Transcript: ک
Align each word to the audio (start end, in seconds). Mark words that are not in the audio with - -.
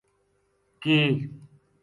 ک 0.81 0.89